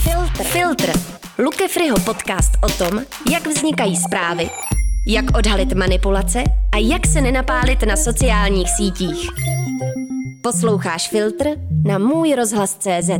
Filtr. 0.00 0.44
Filtr. 0.44 0.92
Luke 1.38 1.68
Friho 1.68 1.96
podcast 2.04 2.52
o 2.62 2.68
tom, 2.68 3.00
jak 3.32 3.46
vznikají 3.46 3.96
zprávy, 3.96 4.50
jak 5.08 5.24
odhalit 5.38 5.72
manipulace 5.72 6.44
a 6.72 6.76
jak 6.76 7.06
se 7.06 7.20
nenapálit 7.20 7.82
na 7.82 7.96
sociálních 7.96 8.70
sítích. 8.70 9.28
Posloucháš 10.42 11.08
Filtr 11.08 11.46
na 11.84 11.98
můj 11.98 12.34
rozhlas 12.34 12.78
CZ. 12.78 13.10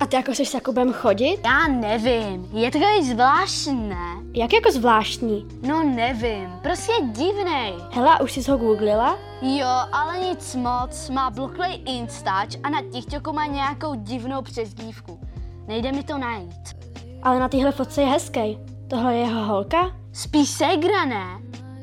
A 0.00 0.06
ty 0.06 0.16
jako 0.16 0.34
seš 0.34 0.54
jako 0.54 0.72
budem 0.72 0.92
chodit? 0.92 1.38
Já 1.44 1.68
nevím, 1.68 2.48
je 2.52 2.70
takový 2.70 3.10
zvláštní? 3.10 3.90
Jak 4.34 4.52
jako 4.52 4.72
zvláštní? 4.72 5.46
No 5.62 5.82
nevím, 5.82 6.52
prostě 6.62 6.92
je 6.92 7.08
divnej. 7.08 7.74
Hele, 7.92 8.20
už 8.20 8.32
jsi 8.32 8.50
ho 8.50 8.56
googlila? 8.56 9.18
Jo, 9.42 9.68
ale 9.92 10.18
nic 10.18 10.54
moc, 10.54 11.10
má 11.10 11.30
bloklej 11.30 11.80
Instač 11.86 12.56
a 12.62 12.70
na 12.70 12.78
TikToku 12.92 13.32
má 13.32 13.46
nějakou 13.46 13.94
divnou 13.94 14.42
přezdívku. 14.42 15.20
Nejde 15.66 15.92
mi 15.92 16.02
to 16.02 16.18
najít. 16.18 16.76
Ale 17.22 17.40
na 17.40 17.48
téhle 17.48 17.72
fotce 17.72 18.02
je 18.02 18.06
hezký. 18.08 18.58
Tohle 18.88 19.14
je 19.14 19.20
jeho 19.20 19.44
holka? 19.44 19.90
Spíš 20.12 20.48
segra, 20.48 21.04
ne? 21.04 21.24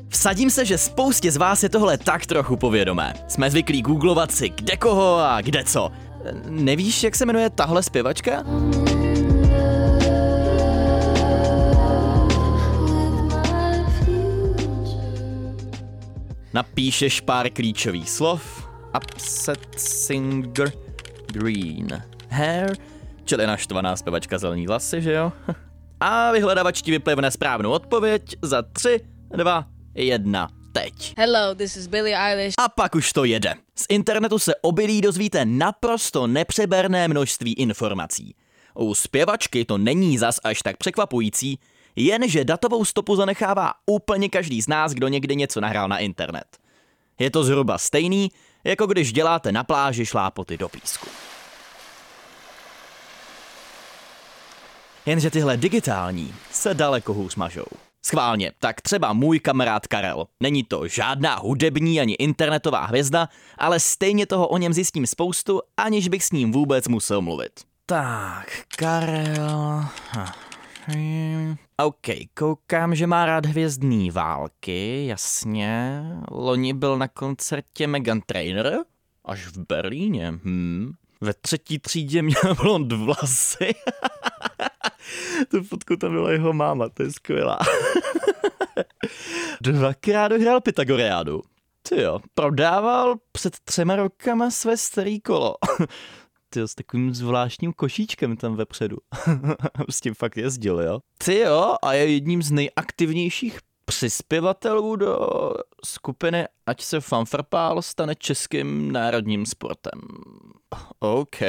Vsadím 0.08 0.50
se, 0.50 0.64
že 0.64 0.78
spoustě 0.78 1.30
z 1.30 1.36
vás 1.36 1.62
je 1.62 1.68
tohle 1.68 1.98
tak 1.98 2.26
trochu 2.26 2.56
povědomé. 2.56 3.14
Jsme 3.28 3.50
zvyklí 3.50 3.82
googlovat 3.82 4.32
si 4.32 4.48
kde 4.48 4.76
koho 4.76 5.16
a 5.16 5.40
kde 5.40 5.64
co. 5.64 5.90
Nevíš, 6.48 7.02
jak 7.02 7.14
se 7.14 7.26
jmenuje 7.26 7.50
tahle 7.50 7.82
zpěvačka? 7.82 8.44
Napíšeš 16.54 17.20
pár 17.20 17.50
klíčových 17.50 18.10
slov. 18.10 18.68
Upset 18.96 19.68
singer 19.76 20.72
green 21.32 21.88
hair, 22.28 22.76
čili 23.24 23.46
naštvaná 23.46 23.96
zpěvačka 23.96 24.38
zelený 24.38 24.66
vlasy, 24.66 25.02
že 25.02 25.12
jo? 25.12 25.32
A 26.00 26.32
vyhledavač 26.32 26.82
ti 26.82 26.90
vyplivne 26.90 27.30
správnou 27.30 27.70
odpověď 27.70 28.36
za 28.42 28.62
3, 28.62 29.00
2, 29.36 29.66
1 29.94 30.61
teď. 30.72 31.14
Hello, 31.18 31.54
this 31.54 31.76
is 31.76 31.86
Billie 31.86 32.16
Eilish. 32.16 32.54
A 32.58 32.68
pak 32.68 32.94
už 32.94 33.12
to 33.12 33.24
jede. 33.24 33.54
Z 33.74 33.86
internetu 33.88 34.38
se 34.38 34.54
obilí 34.62 35.00
dozvíte 35.00 35.44
naprosto 35.44 36.26
nepřeberné 36.26 37.08
množství 37.08 37.52
informací. 37.52 38.34
U 38.74 38.94
zpěvačky 38.94 39.64
to 39.64 39.78
není 39.78 40.18
zas 40.18 40.40
až 40.44 40.62
tak 40.62 40.76
překvapující, 40.76 41.58
jenže 41.96 42.44
datovou 42.44 42.84
stopu 42.84 43.16
zanechává 43.16 43.72
úplně 43.86 44.28
každý 44.28 44.62
z 44.62 44.68
nás, 44.68 44.92
kdo 44.92 45.08
někdy 45.08 45.36
něco 45.36 45.60
nahrál 45.60 45.88
na 45.88 45.98
internet. 45.98 46.58
Je 47.18 47.30
to 47.30 47.44
zhruba 47.44 47.78
stejný, 47.78 48.30
jako 48.64 48.86
když 48.86 49.12
děláte 49.12 49.52
na 49.52 49.64
pláži 49.64 50.06
šlápoty 50.06 50.58
do 50.58 50.68
písku. 50.68 51.06
Jenže 55.06 55.30
tyhle 55.30 55.56
digitální 55.56 56.34
se 56.50 56.74
daleko 56.74 57.12
hůř 57.12 57.36
mažou. 57.36 57.91
Schválně, 58.04 58.52
tak 58.58 58.80
třeba 58.80 59.12
můj 59.12 59.40
kamarád 59.40 59.86
Karel. 59.86 60.26
Není 60.40 60.64
to 60.64 60.88
žádná 60.88 61.36
hudební 61.36 62.00
ani 62.00 62.14
internetová 62.14 62.86
hvězda, 62.86 63.28
ale 63.58 63.80
stejně 63.80 64.26
toho 64.26 64.48
o 64.48 64.58
něm 64.58 64.72
zjistím 64.72 65.06
spoustu, 65.06 65.60
aniž 65.76 66.08
bych 66.08 66.24
s 66.24 66.32
ním 66.32 66.52
vůbec 66.52 66.88
musel 66.88 67.22
mluvit. 67.22 67.52
Tak, 67.86 68.46
Karel... 68.76 69.84
OK, 71.76 72.06
koukám, 72.34 72.94
že 72.94 73.06
má 73.06 73.26
rád 73.26 73.46
hvězdný 73.46 74.10
války, 74.10 75.06
jasně. 75.06 76.02
Loni 76.30 76.74
byl 76.74 76.98
na 76.98 77.08
koncertě 77.08 77.86
Megan 77.86 78.20
Trainer, 78.20 78.78
až 79.24 79.46
v 79.46 79.58
Berlíně, 79.68 80.30
hm. 80.30 80.92
Ve 81.20 81.32
třetí 81.32 81.78
třídě 81.78 82.22
měl 82.22 82.54
blond 82.62 82.92
vlasy. 82.92 83.74
tu 85.50 85.62
fotku 85.62 85.96
tam 85.96 86.12
byla 86.12 86.32
jeho 86.32 86.52
máma, 86.52 86.88
to 86.88 87.02
je 87.02 87.12
skvělá. 87.12 87.58
Dvakrát 89.60 90.28
dohrál 90.28 90.60
Pythagoreádu. 90.60 91.42
Ty 91.88 92.00
jo, 92.00 92.18
prodával 92.34 93.14
před 93.32 93.56
třema 93.64 93.96
rokama 93.96 94.50
své 94.50 94.76
starý 94.76 95.20
kolo. 95.20 95.54
Ty 96.48 96.60
s 96.60 96.74
takovým 96.74 97.14
zvláštním 97.14 97.72
košíčkem 97.72 98.36
tam 98.36 98.56
vepředu. 98.56 98.96
s 99.90 100.00
tím 100.00 100.14
fakt 100.14 100.36
jezdil, 100.36 100.80
jo? 100.80 100.98
Ty 101.18 101.38
jo, 101.38 101.76
a 101.82 101.92
je 101.92 102.12
jedním 102.12 102.42
z 102.42 102.50
nejaktivnějších 102.50 103.58
přispěvatelů 103.84 104.96
do 104.96 105.18
skupiny 105.84 106.46
Ať 106.66 106.82
se 106.82 107.00
fanfarpál 107.00 107.82
stane 107.82 108.14
českým 108.14 108.92
národním 108.92 109.46
sportem. 109.46 110.00
OK. 110.98 111.40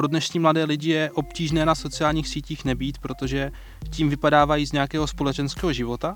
Pro 0.00 0.08
dnešní 0.08 0.40
mladé 0.40 0.64
lidi 0.64 0.90
je 0.90 1.10
obtížné 1.10 1.66
na 1.66 1.74
sociálních 1.74 2.28
sítích 2.28 2.64
nebýt, 2.64 2.98
protože 2.98 3.52
tím 3.90 4.08
vypadávají 4.08 4.66
z 4.66 4.72
nějakého 4.72 5.06
společenského 5.06 5.72
života. 5.72 6.12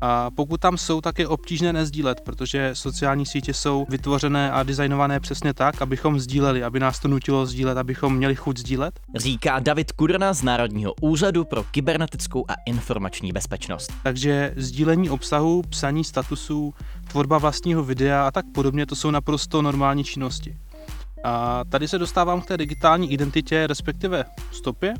A 0.00 0.30
pokud 0.30 0.60
tam 0.60 0.78
jsou, 0.78 1.00
tak 1.00 1.18
je 1.18 1.28
obtížné 1.28 1.72
nezdílet, 1.72 2.20
protože 2.20 2.70
sociální 2.72 3.26
sítě 3.26 3.54
jsou 3.54 3.86
vytvořené 3.88 4.52
a 4.52 4.62
designované 4.62 5.20
přesně 5.20 5.54
tak, 5.54 5.82
abychom 5.82 6.20
sdíleli, 6.20 6.64
aby 6.64 6.80
nás 6.80 6.98
to 7.00 7.08
nutilo 7.08 7.46
sdílet, 7.46 7.78
abychom 7.78 8.16
měli 8.16 8.34
chuť 8.34 8.58
sdílet. 8.58 9.00
Říká 9.16 9.58
David 9.58 9.92
Kurna 9.92 10.32
z 10.32 10.42
Národního 10.42 10.94
úřadu 11.00 11.44
pro 11.44 11.64
kybernetickou 11.64 12.44
a 12.48 12.54
informační 12.66 13.32
bezpečnost. 13.32 13.92
Takže 14.02 14.54
sdílení 14.56 15.10
obsahu, 15.10 15.62
psaní 15.62 16.04
statusů, 16.04 16.74
tvorba 17.08 17.38
vlastního 17.38 17.84
videa 17.84 18.26
a 18.26 18.30
tak 18.30 18.44
podobně, 18.54 18.86
to 18.86 18.96
jsou 18.96 19.10
naprosto 19.10 19.62
normální 19.62 20.04
činnosti. 20.04 20.56
A 21.24 21.64
tady 21.64 21.88
se 21.88 21.98
dostávám 21.98 22.40
k 22.40 22.46
té 22.46 22.56
digitální 22.56 23.12
identitě, 23.12 23.66
respektive 23.66 24.24
stopě. 24.52 24.94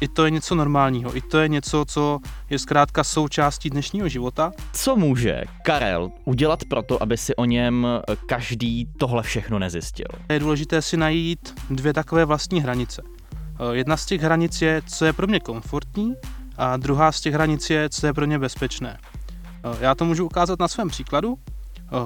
I 0.00 0.08
to 0.08 0.24
je 0.24 0.30
něco 0.30 0.54
normálního, 0.54 1.16
i 1.16 1.20
to 1.20 1.38
je 1.38 1.48
něco, 1.48 1.84
co 1.88 2.18
je 2.50 2.58
zkrátka 2.58 3.04
součástí 3.04 3.70
dnešního 3.70 4.08
života. 4.08 4.52
Co 4.72 4.96
může 4.96 5.42
Karel 5.64 6.10
udělat 6.24 6.64
pro 6.70 6.82
to, 6.82 7.02
aby 7.02 7.16
si 7.16 7.36
o 7.36 7.44
něm 7.44 7.86
každý 8.26 8.88
tohle 8.98 9.22
všechno 9.22 9.58
nezjistil? 9.58 10.06
Je 10.28 10.38
důležité 10.38 10.82
si 10.82 10.96
najít 10.96 11.54
dvě 11.70 11.92
takové 11.92 12.24
vlastní 12.24 12.60
hranice. 12.60 13.02
Jedna 13.72 13.96
z 13.96 14.06
těch 14.06 14.20
hranic 14.20 14.62
je, 14.62 14.82
co 14.86 15.04
je 15.04 15.12
pro 15.12 15.26
mě 15.26 15.40
komfortní, 15.40 16.14
a 16.56 16.76
druhá 16.76 17.12
z 17.12 17.20
těch 17.20 17.34
hranic 17.34 17.70
je, 17.70 17.90
co 17.90 18.06
je 18.06 18.12
pro 18.12 18.26
mě 18.26 18.38
bezpečné. 18.38 18.98
Já 19.80 19.94
to 19.94 20.04
můžu 20.04 20.26
ukázat 20.26 20.58
na 20.58 20.68
svém 20.68 20.88
příkladu. 20.88 21.38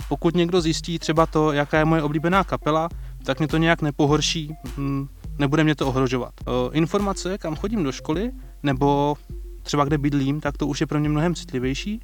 Pokud 0.09 0.35
někdo 0.35 0.61
zjistí 0.61 0.99
třeba 0.99 1.27
to, 1.27 1.53
jaká 1.53 1.79
je 1.79 1.85
moje 1.85 2.03
oblíbená 2.03 2.45
kapela, 2.45 2.89
tak 3.25 3.39
mě 3.39 3.49
to 3.49 3.57
nějak 3.57 3.83
nepohorší, 3.83 4.55
hm, 4.77 5.09
nebude 5.39 5.65
mě 5.65 5.75
to 5.75 5.89
ohrožovat. 5.89 6.35
Informace, 6.73 7.39
kam 7.39 7.57
chodím 7.57 7.83
do 7.85 7.93
školy, 7.93 8.33
nebo 8.63 9.17
třeba 9.63 9.85
kde 9.85 9.99
bydlím, 9.99 10.41
tak 10.41 10.59
to 10.59 10.67
už 10.67 10.81
je 10.81 10.87
pro 10.87 11.01
mě 11.01 11.09
mnohem 11.09 11.35
citlivější. 11.35 12.01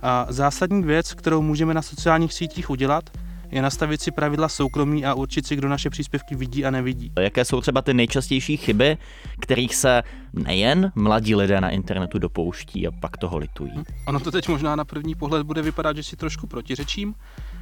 A 0.00 0.26
zásadní 0.28 0.82
věc, 0.82 1.14
kterou 1.14 1.42
můžeme 1.42 1.74
na 1.74 1.82
sociálních 1.82 2.32
sítích 2.32 2.70
udělat, 2.70 3.10
je 3.50 3.62
nastavit 3.62 4.00
si 4.00 4.10
pravidla 4.10 4.48
soukromí 4.48 5.04
a 5.04 5.14
určit 5.14 5.46
si, 5.46 5.56
kdo 5.56 5.68
naše 5.68 5.90
příspěvky 5.90 6.34
vidí 6.34 6.64
a 6.64 6.70
nevidí. 6.70 7.12
Jaké 7.18 7.44
jsou 7.44 7.60
třeba 7.60 7.82
ty 7.82 7.94
nejčastější 7.94 8.56
chyby, 8.56 8.98
kterých 9.40 9.74
se 9.74 10.02
nejen 10.32 10.92
mladí 10.94 11.34
lidé 11.34 11.60
na 11.60 11.70
internetu 11.70 12.18
dopouští 12.18 12.86
a 12.86 12.90
pak 13.00 13.16
toho 13.16 13.38
litují? 13.38 13.72
Ono 14.06 14.20
to 14.20 14.30
teď 14.30 14.48
možná 14.48 14.76
na 14.76 14.84
první 14.84 15.14
pohled 15.14 15.46
bude 15.46 15.62
vypadat, 15.62 15.96
že 15.96 16.02
si 16.02 16.16
trošku 16.16 16.46
protiřečím, 16.46 17.14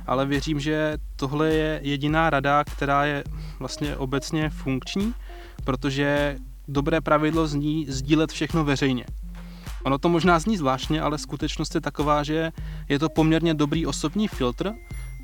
ale 0.06 0.26
věřím, 0.26 0.60
že 0.60 0.96
tohle 1.16 1.54
je 1.54 1.80
jediná 1.82 2.30
rada, 2.30 2.64
která 2.64 3.04
je 3.04 3.24
vlastně 3.58 3.96
obecně 3.96 4.50
funkční, 4.50 5.14
protože 5.64 6.36
dobré 6.68 7.00
pravidlo 7.00 7.46
zní 7.46 7.86
sdílet 7.88 8.32
všechno 8.32 8.64
veřejně. 8.64 9.04
Ono 9.84 9.98
to 9.98 10.08
možná 10.08 10.38
zní 10.38 10.56
zvláštně, 10.56 11.00
ale 11.00 11.18
skutečnost 11.18 11.74
je 11.74 11.80
taková, 11.80 12.22
že 12.22 12.52
je 12.88 12.98
to 12.98 13.08
poměrně 13.08 13.54
dobrý 13.54 13.86
osobní 13.86 14.28
filtr. 14.28 14.72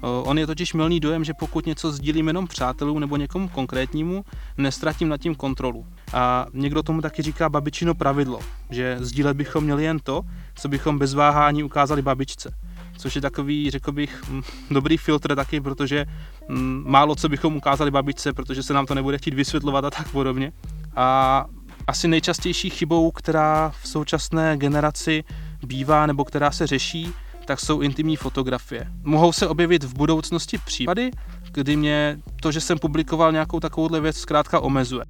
On 0.02 0.38
je 0.38 0.46
totiž 0.46 0.74
milný 0.74 1.00
dojem, 1.00 1.24
že 1.24 1.34
pokud 1.34 1.66
něco 1.66 1.92
sdílím 1.92 2.26
jenom 2.26 2.46
přátelům 2.46 3.00
nebo 3.00 3.16
někomu 3.16 3.48
konkrétnímu, 3.48 4.24
nestratím 4.58 5.08
nad 5.08 5.16
tím 5.16 5.34
kontrolu. 5.34 5.86
A 6.12 6.46
někdo 6.52 6.82
tomu 6.82 7.00
taky 7.00 7.22
říká 7.22 7.48
babičino 7.48 7.94
pravidlo, 7.94 8.40
že 8.70 8.96
sdílet 9.00 9.36
bychom 9.36 9.64
měli 9.64 9.84
jen 9.84 9.98
to, 9.98 10.22
co 10.54 10.68
bychom 10.68 10.98
bez 10.98 11.14
váhání 11.14 11.64
ukázali 11.64 12.02
babičce 12.02 12.54
což 13.00 13.14
je 13.14 13.20
takový, 13.20 13.70
řekl 13.70 13.92
bych, 13.92 14.28
mm, 14.28 14.42
dobrý 14.70 14.96
filtr 14.96 15.36
taky, 15.36 15.60
protože 15.60 16.06
mm, 16.48 16.84
málo 16.86 17.14
co 17.14 17.28
bychom 17.28 17.56
ukázali 17.56 17.90
babičce, 17.90 18.32
protože 18.32 18.62
se 18.62 18.74
nám 18.74 18.86
to 18.86 18.94
nebude 18.94 19.18
chtít 19.18 19.34
vysvětlovat 19.34 19.84
a 19.84 19.90
tak 19.90 20.08
podobně. 20.08 20.52
A 20.96 21.46
asi 21.86 22.08
nejčastější 22.08 22.70
chybou, 22.70 23.10
která 23.10 23.72
v 23.82 23.88
současné 23.88 24.56
generaci 24.56 25.24
bývá 25.66 26.06
nebo 26.06 26.24
která 26.24 26.50
se 26.50 26.66
řeší, 26.66 27.12
tak 27.44 27.60
jsou 27.60 27.80
intimní 27.80 28.16
fotografie. 28.16 28.86
Mohou 29.02 29.32
se 29.32 29.48
objevit 29.48 29.84
v 29.84 29.94
budoucnosti 29.94 30.58
případy, 30.58 31.10
kdy 31.52 31.76
mě 31.76 32.18
to, 32.42 32.52
že 32.52 32.60
jsem 32.60 32.78
publikoval 32.78 33.32
nějakou 33.32 33.60
takovouhle 33.60 34.00
věc, 34.00 34.16
zkrátka 34.16 34.60
omezuje. 34.60 35.04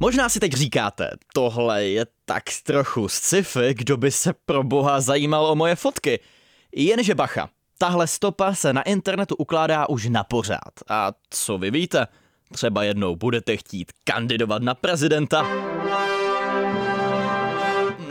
Možná 0.00 0.28
si 0.28 0.40
teď 0.40 0.52
říkáte, 0.52 1.10
tohle 1.34 1.84
je 1.84 2.06
tak 2.24 2.44
trochu 2.62 3.08
sci-fi, 3.08 3.74
kdo 3.74 3.96
by 3.96 4.10
se 4.10 4.32
pro 4.46 4.62
boha 4.62 5.00
zajímal 5.00 5.46
o 5.46 5.54
moje 5.54 5.76
fotky. 5.76 6.20
Jenže 6.72 7.14
bacha, 7.14 7.48
Tahle 7.80 8.06
stopa 8.06 8.54
se 8.54 8.72
na 8.72 8.82
internetu 8.82 9.34
ukládá 9.34 9.88
už 9.88 10.08
na 10.08 10.24
pořád. 10.24 10.72
A 10.88 11.12
co 11.30 11.58
vy 11.58 11.70
víte? 11.70 12.06
Třeba 12.52 12.82
jednou 12.82 13.16
budete 13.16 13.56
chtít 13.56 13.92
kandidovat 14.04 14.62
na 14.62 14.74
prezidenta. 14.74 15.46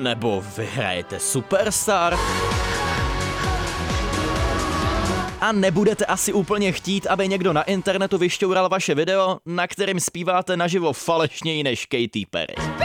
Nebo 0.01 0.43
vyhrajete 0.57 1.19
Superstar. 1.19 2.17
A 5.41 5.51
nebudete 5.51 6.05
asi 6.05 6.33
úplně 6.33 6.71
chtít, 6.71 7.07
aby 7.07 7.27
někdo 7.27 7.53
na 7.53 7.63
internetu 7.63 8.17
vyšťoural 8.17 8.69
vaše 8.69 8.95
video, 8.95 9.37
na 9.45 9.67
kterým 9.67 9.99
zpíváte 9.99 10.57
naživo 10.57 10.93
falešněji 10.93 11.63
než 11.63 11.85
Katy 11.85 12.25
Perry. 12.29 12.76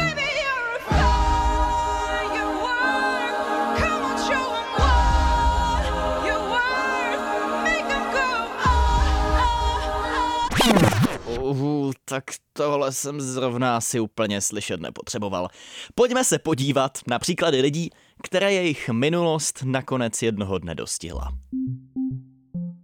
Tak 12.12 12.24
tohle 12.52 12.92
jsem 12.92 13.20
zrovna 13.20 13.76
asi 13.76 14.00
úplně 14.00 14.40
slyšet 14.40 14.80
nepotřeboval. 14.80 15.48
Pojďme 15.94 16.24
se 16.24 16.38
podívat 16.38 16.98
na 17.06 17.18
příklady 17.18 17.60
lidí, 17.60 17.90
které 18.22 18.52
jejich 18.52 18.88
minulost 18.88 19.62
nakonec 19.64 20.22
jednoho 20.22 20.58
dne 20.58 20.74
dostihla. 20.74 21.28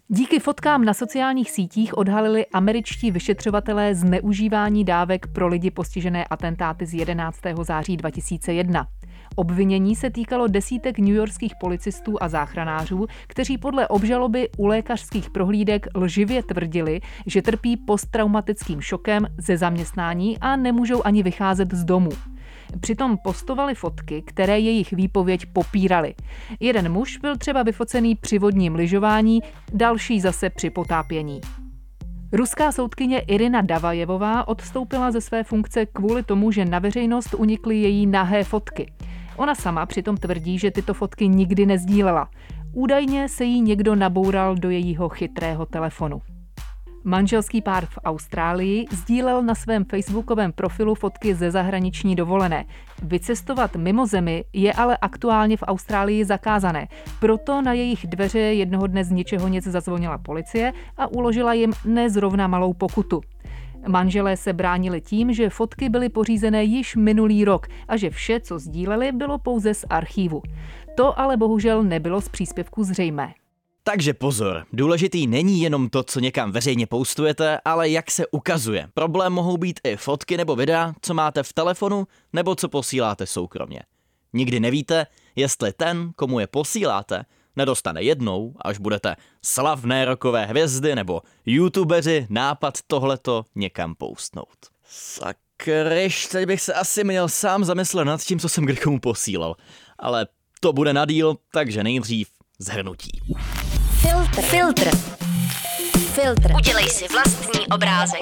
Díky 0.09 0.41
fotkám 0.41 0.85
na 0.85 0.95
sociálních 0.95 1.51
sítích 1.51 1.99
odhalili 1.99 2.47
američtí 2.47 3.11
vyšetřovatelé 3.11 3.95
zneužívání 3.95 4.85
dávek 4.85 5.27
pro 5.27 5.49
lidi 5.49 5.71
postižené 5.71 6.25
atentáty 6.25 6.87
z 6.87 6.95
11. 6.95 7.39
září 7.63 7.97
2001. 7.97 8.87
Obvinění 9.39 9.97
se 9.97 10.11
týkalo 10.11 10.47
desítek 10.47 10.99
newyorských 10.99 11.53
policistů 11.61 12.23
a 12.23 12.29
záchranářů, 12.29 13.07
kteří 13.27 13.59
podle 13.59 13.89
obžaloby 13.89 14.49
u 14.57 14.67
lékařských 14.67 15.31
prohlídek 15.31 15.87
lživě 15.95 16.43
tvrdili, 16.43 17.01
že 17.27 17.43
trpí 17.43 17.77
posttraumatickým 17.77 18.81
šokem 18.81 19.27
ze 19.39 19.57
zaměstnání 19.57 20.39
a 20.39 20.57
nemůžou 20.57 21.03
ani 21.07 21.23
vycházet 21.23 21.75
z 21.75 21.85
domu. 21.85 22.11
Přitom 22.81 23.19
postovali 23.25 23.75
fotky, 23.75 24.23
které 24.23 24.59
jejich 24.59 24.93
výpověď 24.93 25.47
popírali. 25.53 26.15
Jeden 26.61 26.93
muž 26.93 27.17
byl 27.17 27.37
třeba 27.37 27.63
vyfocený 27.63 28.15
při 28.15 28.39
vodním 28.39 28.75
lyžování, 28.75 29.41
další 29.73 30.21
zase 30.21 30.51
při 30.51 30.71
potápění. 30.71 31.41
Ruská 32.33 32.73
soudkyně 32.73 33.19
Irina 33.19 33.61
Davajevová 33.61 34.49
odstoupila 34.49 35.11
ze 35.11 35.21
své 35.21 35.45
funkce 35.45 35.87
kvůli 35.87 36.23
tomu, 36.23 36.53
že 36.53 36.65
na 36.65 36.79
veřejnost 36.79 37.35
unikly 37.35 37.77
její 37.77 38.07
nahé 38.07 38.45
fotky. 38.45 38.93
Ona 39.39 39.55
sama 39.55 39.87
přitom 39.87 40.17
tvrdí, 40.17 40.59
že 40.59 40.71
tyto 40.71 40.95
fotky 40.95 41.29
nikdy 41.29 41.67
nezdílela. 41.67 42.29
Údajně 42.73 43.29
se 43.29 43.45
jí 43.45 43.61
někdo 43.61 43.95
naboural 43.95 44.55
do 44.55 44.71
jejího 44.71 45.09
chytrého 45.09 45.67
telefonu. 45.67 46.23
Manželský 47.05 47.63
pár 47.63 47.87
v 47.87 47.99
Austrálii 48.05 48.87
sdílel 48.91 49.43
na 49.43 49.55
svém 49.55 49.85
facebookovém 49.85 50.53
profilu 50.53 50.95
fotky 50.95 51.35
ze 51.35 51.51
zahraniční 51.51 52.17
dovolené. 52.17 52.65
Vycestovat 53.03 53.77
mimo 53.77 54.07
zemi 54.07 54.45
je 54.53 54.73
ale 54.73 54.97
aktuálně 54.97 55.57
v 55.57 55.65
Austrálii 55.67 56.25
zakázané, 56.25 56.89
proto 57.21 57.63
na 57.63 57.73
jejich 57.73 58.07
dveře 58.07 58.39
jednoho 58.39 58.87
dne 58.87 59.05
z 59.05 59.11
ničeho 59.11 59.49
nic 59.49 59.65
zazvonila 59.65 60.19
policie 60.19 60.73
a 60.97 61.07
uložila 61.07 61.53
jim 61.53 61.73
nezrovna 61.85 62.47
malou 62.47 62.73
pokutu. 62.73 63.21
Manželé 63.87 64.37
se 64.37 64.53
bránili 64.53 65.01
tím, 65.01 65.33
že 65.33 65.51
fotky 65.51 65.89
byly 65.89 66.09
pořízené 66.09 66.65
již 66.65 66.97
minulý 66.97 67.45
rok 67.45 67.67
a 67.89 67.97
že 67.97 68.11
vše, 68.11 68.41
co 68.41 68.59
sdíleli, 68.59 69.13
bylo 69.13 69.39
pouze 69.39 69.75
z 69.75 69.85
archívu. 69.91 70.43
To 70.97 71.21
ale 71.21 71.37
bohužel 71.37 71.83
nebylo 71.83 72.21
z 72.21 72.29
příspěvku 72.29 72.85
zřejmé. 72.85 73.35
Takže 73.83 74.15
pozor, 74.15 74.65
důležitý 74.73 75.27
není 75.27 75.61
jenom 75.61 75.89
to, 75.89 76.03
co 76.03 76.21
někam 76.21 76.53
veřejně 76.53 76.87
postujete, 76.87 77.59
ale 77.65 77.89
jak 77.89 78.11
se 78.11 78.27
ukazuje. 78.27 78.89
Problém 78.95 79.33
mohou 79.33 79.57
být 79.57 79.81
i 79.85 79.97
fotky 79.97 80.37
nebo 80.37 80.57
videa, 80.57 80.93
co 81.03 81.15
máte 81.15 81.43
v 81.43 81.53
telefonu, 81.53 82.07
nebo 82.33 82.55
co 82.55 82.69
posíláte 82.69 83.27
soukromně. 83.27 83.81
Nikdy 84.33 84.61
nevíte, 84.61 85.07
jestli 85.37 85.73
ten, 85.73 86.13
komu 86.17 86.41
je 86.41 86.47
posíláte, 86.47 87.25
nedostane 87.57 88.03
jednou, 88.03 88.55
až 88.65 88.79
budete 88.79 89.17
slavné 89.45 90.05
rokové 90.05 90.47
hvězdy 90.47 90.95
nebo 90.95 91.23
youtubeři 91.47 92.27
nápad 92.31 92.79
tohleto 92.87 93.45
někam 93.55 93.95
postnout. 93.95 94.59
Sakryš, 94.89 96.27
teď 96.27 96.47
bych 96.47 96.61
se 96.61 96.75
asi 96.75 97.05
měl 97.05 97.29
sám 97.29 97.65
zamyslet 97.65 98.05
nad 98.05 98.21
tím, 98.21 98.39
co 98.39 98.49
jsem 98.49 98.65
kdy 98.65 98.77
komu 98.77 99.01
posílal. 99.01 99.57
Ale 99.99 100.27
to 100.61 100.73
bude 100.73 100.93
na 100.93 101.05
díl, 101.05 101.37
takže 101.53 101.85
nejdřív 101.85 102.29
zhrnutí. 102.59 103.21
Filtr. 104.01 104.43
Filtr. 104.43 104.97
Filtr. 105.99 106.53
Udělej 106.57 106.89
si 106.89 107.09
vlastní 107.09 107.67
obrázek. 107.67 108.21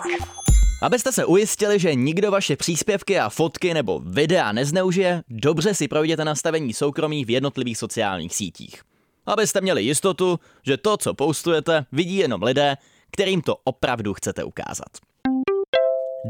Abyste 0.82 1.12
se 1.12 1.24
ujistili, 1.24 1.78
že 1.78 1.94
nikdo 1.94 2.30
vaše 2.30 2.56
příspěvky 2.56 3.18
a 3.18 3.28
fotky 3.28 3.74
nebo 3.74 4.00
videa 4.00 4.52
nezneužije, 4.52 5.22
dobře 5.28 5.74
si 5.74 5.88
projděte 5.88 6.24
nastavení 6.24 6.72
soukromí 6.72 7.24
v 7.24 7.30
jednotlivých 7.30 7.78
sociálních 7.78 8.34
sítích. 8.34 8.82
Abyste 9.26 9.60
měli 9.60 9.82
jistotu, 9.82 10.40
že 10.62 10.76
to, 10.76 10.96
co 10.96 11.14
postujete, 11.14 11.86
vidí 11.92 12.16
jenom 12.16 12.42
lidé, 12.42 12.76
kterým 13.10 13.42
to 13.42 13.56
opravdu 13.64 14.14
chcete 14.14 14.44
ukázat. 14.44 14.88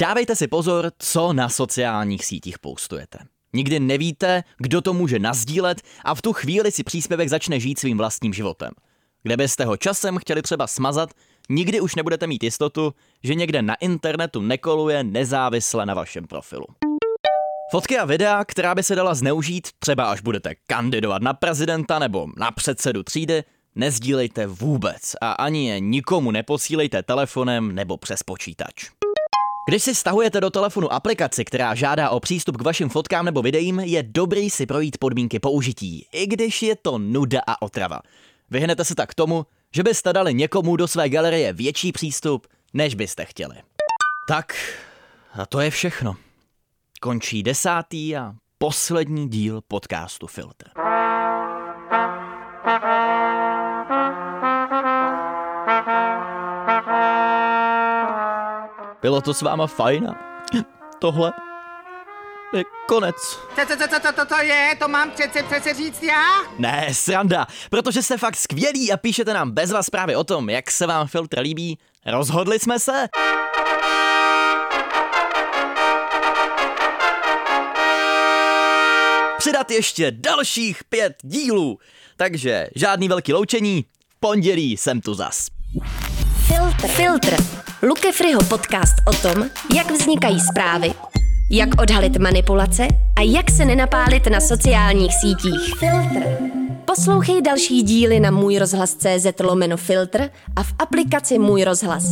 Dávejte 0.00 0.37
si 0.37 0.48
pozor, 0.48 0.93
co 0.98 1.32
na 1.32 1.48
sociálních 1.48 2.25
sítích 2.25 2.58
postujete. 2.58 3.19
Nikdy 3.52 3.81
nevíte, 3.81 4.44
kdo 4.58 4.81
to 4.81 4.93
může 4.93 5.19
nazdílet 5.19 5.82
a 6.04 6.14
v 6.14 6.22
tu 6.22 6.32
chvíli 6.32 6.72
si 6.72 6.84
příspěvek 6.84 7.28
začne 7.28 7.60
žít 7.60 7.78
svým 7.78 7.98
vlastním 7.98 8.32
životem. 8.32 8.72
Kde 9.22 9.37
byste 9.37 9.64
ho 9.64 9.76
časem 9.76 10.19
chtěli 10.19 10.43
třeba 10.43 10.66
smazat, 10.66 11.10
nikdy 11.48 11.81
už 11.81 11.94
nebudete 11.94 12.26
mít 12.26 12.43
jistotu, 12.43 12.94
že 13.22 13.34
někde 13.34 13.62
na 13.62 13.75
internetu 13.75 14.40
nekoluje 14.40 15.04
nezávisle 15.04 15.87
na 15.87 15.94
vašem 15.94 16.26
profilu. 16.26 16.66
Fotky 17.71 17.99
a 17.99 18.05
videa, 18.05 18.45
která 18.45 18.75
by 18.75 18.83
se 18.83 18.95
dala 18.95 19.15
zneužít, 19.15 19.69
třeba 19.79 20.11
až 20.11 20.21
budete 20.21 20.55
kandidovat 20.67 21.23
na 21.23 21.35
prezidenta 21.35 21.99
nebo 21.99 22.27
na 22.37 22.51
předsedu 22.51 23.03
třídy, 23.03 23.45
nezdílejte 23.75 24.47
vůbec 24.47 25.01
a 25.21 25.33
ani 25.33 25.69
je 25.69 25.81
nikomu 25.81 26.31
neposílejte 26.31 27.03
telefonem 27.03 27.75
nebo 27.75 27.97
přes 27.97 28.23
počítač. 28.23 28.91
Když 29.69 29.83
si 29.83 29.95
stahujete 29.95 30.41
do 30.41 30.51
telefonu 30.51 30.93
aplikaci, 30.93 31.45
která 31.45 31.75
žádá 31.75 32.11
o 32.11 32.21
přístup 32.21 32.57
k 32.57 32.63
vašim 32.63 32.89
fotkám 32.89 33.25
nebo 33.25 33.43
videím, 33.43 33.81
je 33.81 34.03
dobrý 34.03 34.51
si 34.51 34.67
projít 34.67 34.99
podmínky 34.99 35.39
použití, 35.39 36.07
i 36.13 36.27
když 36.27 36.63
je 36.63 36.77
to 36.77 36.99
nuda 36.99 37.41
a 37.47 37.63
otrava. 37.63 38.01
Vyhnete 38.51 38.85
se 38.85 38.95
tak 38.95 39.15
tomu, 39.15 39.47
že 39.75 39.83
byste 39.83 40.13
dali 40.13 40.35
někomu 40.35 40.77
do 40.77 40.89
své 40.89 41.09
galerie 41.09 41.53
větší 41.53 41.93
přístup, 41.93 42.47
než 42.75 42.95
byste 42.95 43.25
chtěli. 43.25 43.57
Tak, 44.29 44.55
a 45.32 45.46
to 45.46 45.61
je 45.61 45.70
všechno. 45.70 46.17
Končí 47.00 47.43
desátý 47.43 48.17
a 48.17 48.32
poslední 48.58 49.29
díl 49.29 49.60
podcastu 49.69 50.26
Filtr. 50.26 50.67
Bylo 59.03 59.20
to 59.20 59.34
s 59.34 59.43
váma 59.43 59.67
fajn 59.67 60.15
tohle 60.98 61.32
je 62.53 62.65
konec. 62.88 63.17
Co, 63.55 63.67
co, 63.67 63.76
co, 63.76 64.00
co, 64.00 64.12
to, 64.12 64.26
to 64.26 64.43
je? 64.43 64.76
To 64.79 64.88
mám 64.88 65.10
přece 65.10 65.43
přece 65.43 65.74
říct 65.74 66.03
já? 66.03 66.22
Ne, 66.58 66.88
sranda, 66.93 67.46
protože 67.70 68.03
jste 68.03 68.19
fakt 68.19 68.36
skvělí 68.36 68.93
a 68.93 68.96
píšete 68.96 69.34
nám 69.34 69.50
bezva 69.50 69.82
zprávy 69.82 70.17
o 70.17 70.24
tom, 70.24 70.50
jak 70.50 70.70
se 70.70 70.86
vám 70.86 71.06
filtr 71.06 71.41
líbí. 71.41 71.79
Rozhodli 72.06 72.58
jsme 72.58 72.79
se? 72.79 73.08
Přidat 79.46 79.70
ještě 79.70 80.10
dalších 80.10 80.84
pět 80.84 81.15
dílů. 81.22 81.79
Takže 82.17 82.69
žádný 82.74 83.08
velký 83.08 83.32
loučení, 83.32 83.84
v 84.08 84.20
pondělí 84.20 84.76
jsem 84.76 85.00
tu 85.00 85.15
zas. 85.15 85.46
Filtr. 86.46 86.88
Filtr. 86.88 87.36
Luke 87.82 88.12
Friho 88.12 88.43
podcast 88.43 88.94
o 89.08 89.12
tom, 89.12 89.50
jak 89.76 89.91
vznikají 89.91 90.41
zprávy, 90.41 90.94
jak 91.50 91.69
odhalit 91.82 92.17
manipulace 92.17 92.88
a 93.17 93.20
jak 93.20 93.50
se 93.50 93.65
nenapálit 93.65 94.26
na 94.26 94.41
sociálních 94.41 95.12
sítích. 95.15 95.79
Filtr. 95.79 96.26
Poslouchej 96.84 97.43
další 97.43 97.82
díly 97.82 98.20
na 98.20 98.31
můj 98.31 98.58
rozhlas 98.58 98.94
CZ 98.94 99.41
lomeno 99.41 99.76
filtr 99.76 100.31
a 100.56 100.62
v 100.62 100.74
aplikaci 100.79 101.38
Můj 101.38 101.65
rozhlas. 101.65 102.05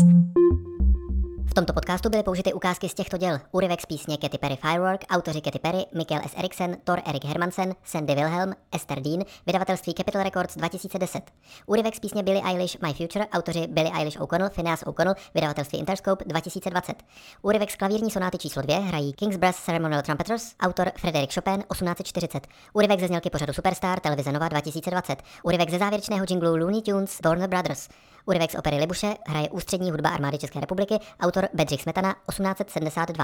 V 1.55 1.63
tomto 1.63 1.73
podcastu 1.73 2.11
byly 2.11 2.23
použity 2.23 2.53
ukázky 2.53 2.89
z 2.89 2.95
těchto 2.95 3.17
děl. 3.17 3.39
Úryvek 3.53 3.81
z 3.81 3.87
písně 3.87 4.17
Katy 4.17 4.39
Perry 4.39 4.57
Firework, 4.57 5.05
autoři 5.11 5.41
Katy 5.41 5.59
Perry, 5.59 5.79
Michael 5.95 6.21
S. 6.25 6.35
Eriksen, 6.37 6.77
Thor 6.85 7.03
Erik 7.07 7.25
Hermansen, 7.25 7.75
Sandy 7.85 8.15
Wilhelm, 8.15 8.53
Esther 8.73 9.01
Dean, 9.01 9.25
vydavatelství 9.47 9.95
Capital 9.95 10.23
Records 10.23 10.57
2010. 10.57 11.23
Úryvek 11.67 11.95
z 11.95 12.01
písně 12.01 12.23
Billie 12.23 12.43
Eilish 12.45 12.79
My 12.83 12.95
Future, 12.95 13.27
autoři 13.27 13.67
Billie 13.67 13.93
Eilish 13.95 14.21
O'Connell, 14.21 14.51
Phineas 14.51 14.83
O'Connell, 14.87 15.15
vydavatelství 15.35 15.79
Interscope 15.79 16.25
2020. 16.25 17.03
Úryvek 17.43 17.71
z 17.71 17.77
klavírní 17.77 18.11
sonáty 18.11 18.39
číslo 18.39 18.63
2 18.63 18.79
hrají 18.79 19.13
King's 19.13 19.37
Brass 19.37 19.65
Ceremonial 19.65 20.03
Trumpeters, 20.03 20.53
autor 20.61 20.93
Frederick 20.99 21.35
Chopin 21.35 21.65
1840. 21.73 22.47
Úryvek 22.73 23.01
ze 23.01 23.07
znělky 23.07 23.31
pořadu 23.31 23.53
Superstar 23.53 24.01
televize 24.01 24.33
Nova 24.33 24.49
2020. 24.49 25.23
Úryvek 25.43 25.71
ze 25.71 25.79
závěrečného 25.79 26.27
jinglu 26.31 26.57
Looney 26.57 26.83
Tunes 26.83 27.21
Warner 27.25 27.49
Brothers. 27.49 27.89
Úryvek 28.27 28.51
z 28.51 28.55
opery 28.55 28.77
Libuše 28.77 29.15
hraje 29.27 29.49
ústřední 29.51 29.91
hudba 29.91 30.11
armády 30.11 30.39
České 30.39 30.61
republiky, 30.61 30.95
autor 31.21 31.49
Bedřich 31.55 31.83
Smetana 31.83 32.17
1872. 32.31 33.23